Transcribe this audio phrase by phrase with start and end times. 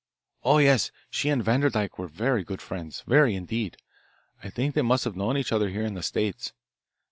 [0.43, 3.77] "Oh, yes, she and Vanderdyke were very good friends, very, indeed.
[4.43, 6.53] I think they must have known each other here in the States.